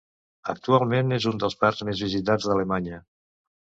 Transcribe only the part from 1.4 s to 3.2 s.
dels parcs més visitats d'Alemanya.